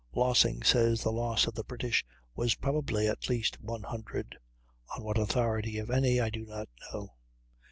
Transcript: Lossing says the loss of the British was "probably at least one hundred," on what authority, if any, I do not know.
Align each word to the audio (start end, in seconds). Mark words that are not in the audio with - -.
Lossing 0.15 0.63
says 0.63 1.03
the 1.03 1.11
loss 1.11 1.45
of 1.45 1.53
the 1.53 1.63
British 1.63 2.03
was 2.33 2.55
"probably 2.55 3.07
at 3.07 3.29
least 3.29 3.61
one 3.61 3.83
hundred," 3.83 4.35
on 4.97 5.03
what 5.03 5.19
authority, 5.19 5.77
if 5.77 5.91
any, 5.91 6.19
I 6.19 6.31
do 6.31 6.43
not 6.43 6.69
know. 6.91 7.13